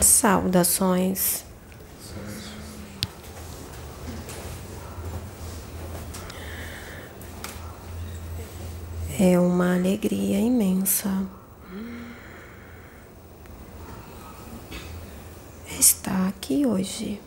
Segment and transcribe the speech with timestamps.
[0.00, 1.44] Saudações.
[9.18, 11.26] É uma alegria imensa
[15.78, 17.20] estar aqui hoje.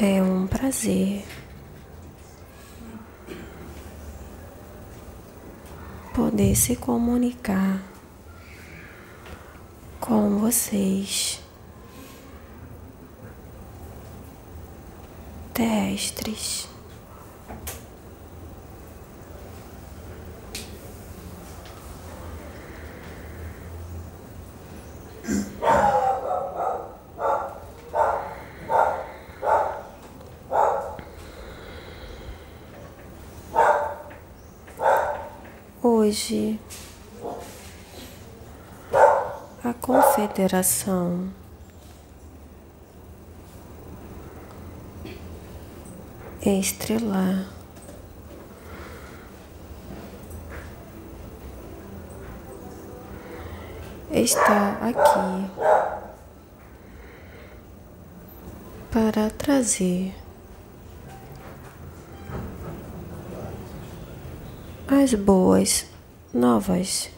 [0.00, 1.24] É um prazer
[6.14, 7.82] poder se comunicar
[9.98, 11.40] com vocês,
[15.52, 16.68] terrestres.
[35.90, 36.60] Hoje,
[39.64, 41.30] a Confederação.
[46.44, 47.48] Estrelar.
[54.10, 55.50] Está aqui.
[58.92, 60.14] Para trazer
[64.98, 65.86] as boas
[66.34, 67.10] novas.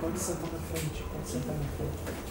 [0.00, 2.27] Pode sentar na frente, pode sentar na frente.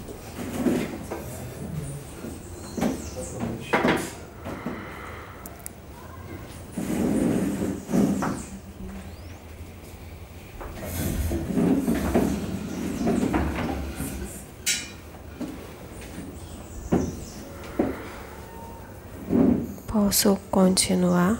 [20.00, 21.40] Posso continuar?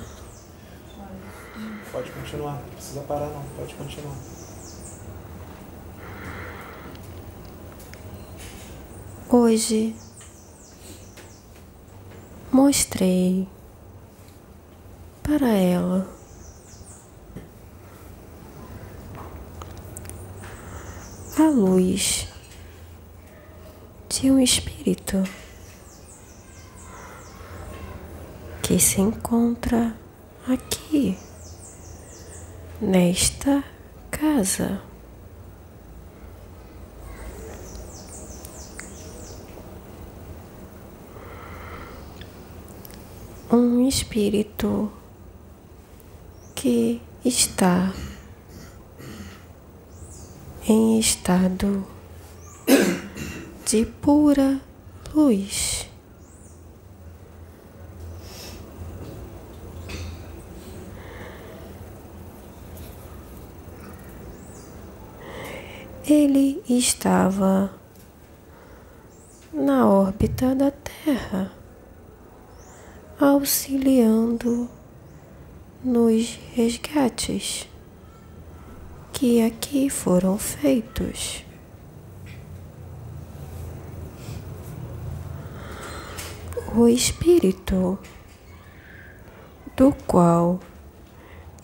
[1.92, 4.16] Pode continuar, não precisa parar não, pode continuar.
[9.30, 9.96] Hoje
[12.52, 13.48] mostrei
[15.22, 16.10] para ela
[21.38, 22.28] a luz
[24.10, 25.24] de um espírito
[28.68, 29.96] que se encontra
[30.46, 31.18] aqui
[32.82, 33.64] nesta
[34.12, 34.82] casa.
[43.50, 44.92] um espírito
[46.54, 47.94] que está
[50.68, 51.88] em estado
[53.66, 54.60] de pura
[55.16, 55.88] luz.
[66.10, 67.72] Ele estava
[69.54, 71.52] na órbita da Terra
[73.18, 74.70] auxiliando
[75.82, 77.68] nos resgates
[79.14, 81.46] que aqui foram feitos.
[86.76, 87.98] O espírito
[89.76, 90.60] do qual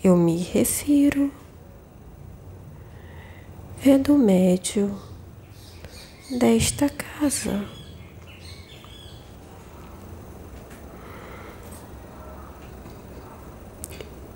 [0.02, 1.30] eu me refiro
[3.86, 4.98] é do médio
[6.40, 7.68] desta casa.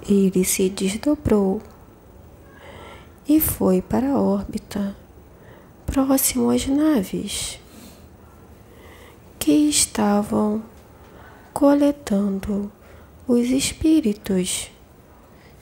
[0.06, 1.62] Ele se desdobrou
[3.28, 4.96] e foi para a órbita
[5.86, 7.58] próximo às naves
[9.40, 10.62] que estavam
[11.54, 12.70] coletando
[13.26, 14.70] os espíritos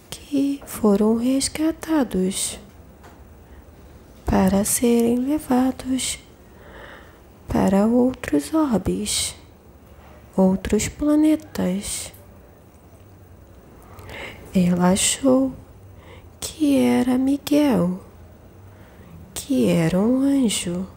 [0.10, 2.65] que foram resgatados
[4.26, 6.20] para serem levados
[7.48, 9.36] para outros orbes,
[10.36, 12.12] outros planetas.
[14.54, 15.54] Ela achou
[16.40, 18.00] que era Miguel,
[19.34, 20.88] que era um anjo,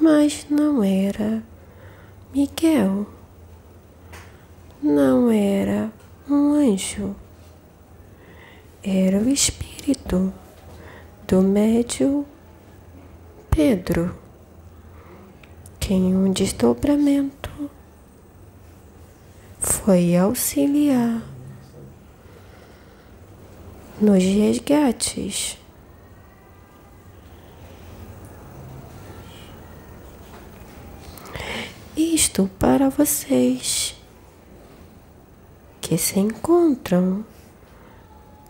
[0.00, 1.42] mas não era
[2.32, 3.06] Miguel.
[4.82, 5.92] não era
[6.28, 7.14] um anjo,
[8.82, 9.69] era o espírito
[11.26, 12.26] do médio
[13.50, 14.14] Pedro,
[15.78, 17.70] que em um desdobramento
[19.58, 21.22] foi auxiliar
[24.00, 25.56] nos resgates.
[31.96, 33.94] Isto para vocês
[35.80, 37.24] que se encontram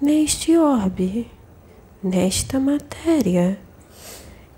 [0.01, 1.31] neste orbe,
[2.03, 3.61] nesta matéria,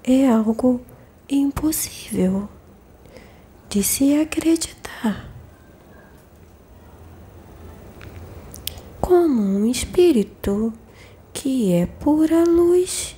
[0.05, 0.81] é algo
[1.29, 2.49] impossível
[3.69, 5.29] de se acreditar.
[9.00, 10.73] Como um espírito
[11.33, 13.17] que é pura luz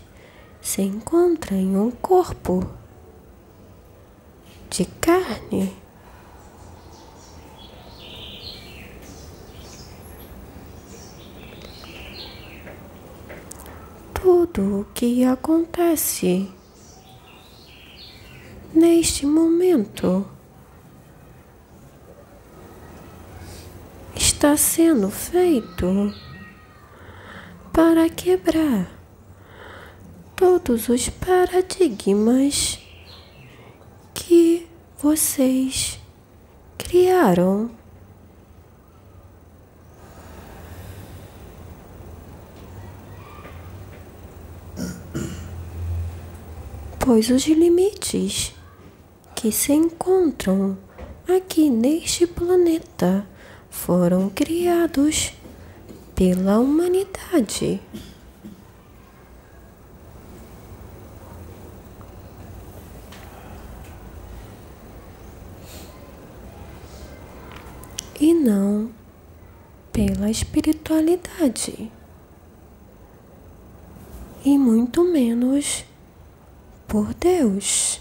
[0.62, 2.67] se encontra em um corpo
[4.70, 5.83] de carne.
[14.55, 16.49] Tudo o que acontece
[18.73, 20.25] neste momento
[24.15, 26.15] está sendo feito
[27.73, 28.89] para quebrar
[30.37, 32.79] todos os paradigmas
[34.15, 34.69] que
[34.99, 35.99] vocês
[36.79, 37.73] criaram.
[47.06, 48.55] Pois os limites
[49.37, 50.79] que se encontram
[51.29, 53.27] aqui neste planeta
[53.69, 55.35] foram criados
[56.15, 57.79] pela humanidade.
[68.19, 68.89] E não
[69.93, 71.93] pela espiritualidade,
[74.43, 75.85] e muito menos
[76.94, 78.00] por Deus.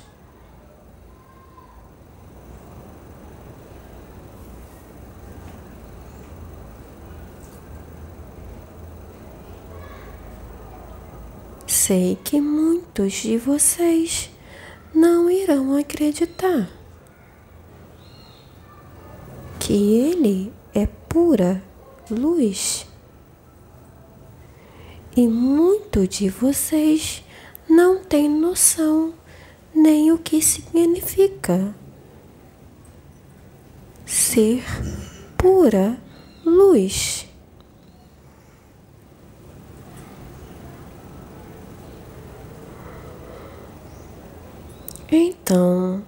[11.65, 14.29] Sei que muitos de vocês
[14.93, 16.69] não irão acreditar
[19.59, 21.63] que Ele é pura
[22.11, 22.85] luz.
[25.17, 27.22] E muito de vocês
[27.75, 29.15] não tem noção
[29.73, 31.73] nem o que significa
[34.05, 34.63] ser
[35.35, 35.97] pura
[36.45, 37.27] luz.
[45.11, 46.03] Então,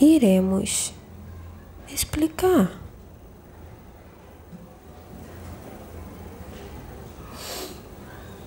[0.00, 0.94] iremos
[1.88, 2.87] explicar.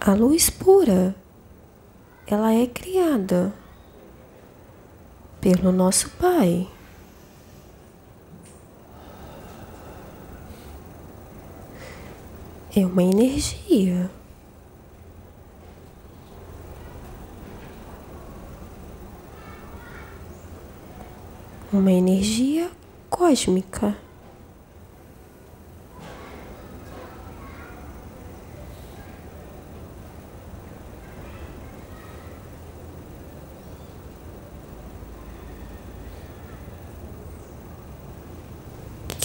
[0.03, 1.15] A luz pura,
[2.25, 3.53] ela é criada
[5.39, 6.67] pelo nosso Pai.
[12.75, 14.09] É uma energia.
[21.71, 22.69] uma energia
[23.07, 23.95] cósmica.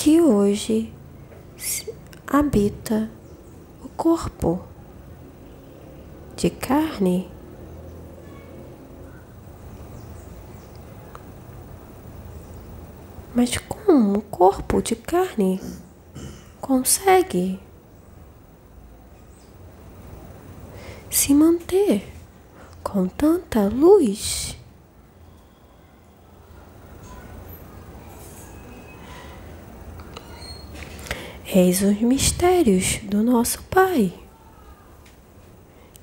[0.06, 0.92] Que hoje
[2.28, 3.10] habita
[3.82, 4.64] o corpo
[6.36, 7.28] de carne
[13.34, 15.60] Mas como um corpo de carne
[16.60, 17.58] consegue
[21.10, 22.06] se manter
[22.80, 24.55] com tanta luz?
[31.58, 34.12] Eis os mistérios do nosso Pai,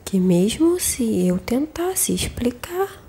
[0.03, 2.99] que mesmo se eu tentasse explicar,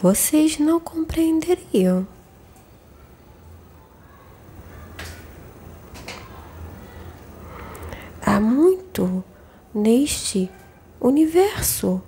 [0.00, 2.06] vocês não compreenderiam.
[8.40, 9.24] muito
[9.74, 10.50] neste
[11.00, 12.02] universo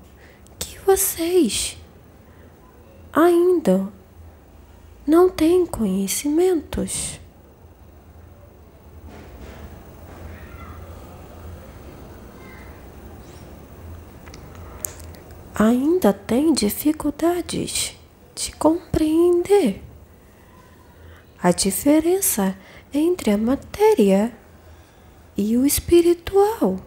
[0.58, 1.76] que vocês
[3.12, 3.88] ainda
[5.06, 7.21] não têm conhecimentos.
[15.64, 17.96] Ainda tem dificuldades
[18.34, 19.80] de compreender
[21.40, 22.58] a diferença
[22.92, 24.36] entre a matéria
[25.36, 26.80] e o espiritual.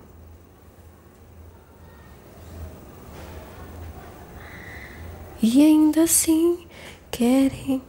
[5.41, 6.67] E ainda assim
[7.09, 7.81] querem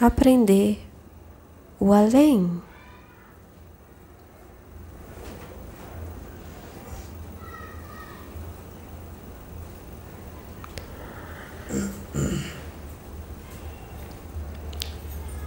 [0.00, 0.86] aprender
[1.80, 2.62] o além.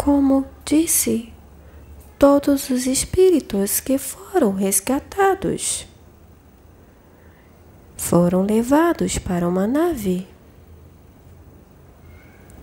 [0.01, 1.33] Como disse,
[2.17, 5.85] todos os espíritos que foram resgatados
[7.97, 10.25] foram levados para uma nave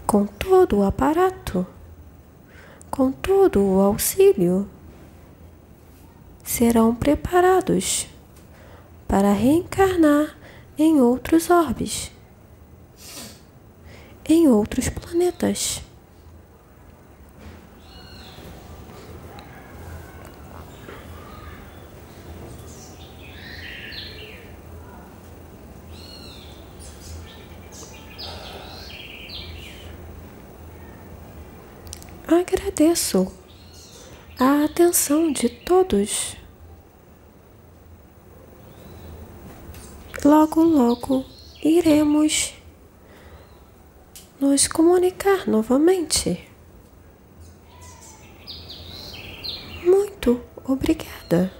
[0.06, 1.66] com todo o aparato,
[2.90, 4.66] com todo o auxílio,
[6.42, 8.08] serão preparados
[9.06, 10.34] para reencarnar
[10.78, 12.10] em outros orbes,
[14.26, 15.82] em outros planetas.
[32.26, 33.33] Agradeço
[34.37, 36.35] a atenção de todos.
[40.25, 41.25] Logo, logo
[41.62, 42.52] iremos
[44.40, 46.49] nos comunicar novamente.
[49.85, 51.52] Muito obrigada.